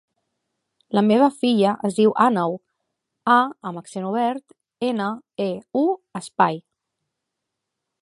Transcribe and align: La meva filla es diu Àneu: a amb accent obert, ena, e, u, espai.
La 0.99 1.03
meva 1.09 1.27
filla 1.41 1.73
es 1.89 1.97
diu 1.99 2.15
Àneu: 2.25 2.57
a 3.35 3.37
amb 3.71 3.83
accent 3.83 4.09
obert, 4.15 4.59
ena, 4.91 5.13
e, 5.49 5.51
u, 5.87 5.89
espai. 6.23 6.63